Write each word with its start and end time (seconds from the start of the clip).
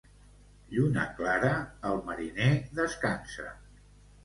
Lluna 0.75 1.03
clara, 1.19 1.51
el 1.91 2.03
mariner 2.09 2.51
descansa. 2.83 3.49